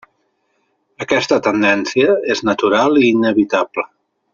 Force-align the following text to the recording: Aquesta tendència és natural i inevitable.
Aquesta 1.05 1.39
tendència 1.49 2.17
és 2.37 2.43
natural 2.51 3.01
i 3.05 3.07
inevitable. 3.15 3.91